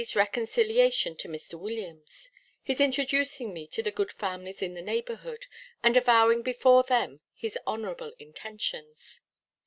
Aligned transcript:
's 0.03 0.15
reconciliation 0.15 1.15
to 1.15 1.27
Mr. 1.27 1.59
Williams; 1.59 2.31
his 2.63 2.81
introducing 2.81 3.53
me 3.53 3.67
to 3.67 3.83
the 3.83 3.91
good 3.91 4.11
families 4.11 4.63
in 4.63 4.73
the 4.73 4.81
neighbourhood, 4.81 5.45
and 5.83 5.95
avowing 5.95 6.41
before 6.41 6.81
them 6.81 7.19
his 7.35 7.55
honourable 7.67 8.11
intentions. 8.17 9.21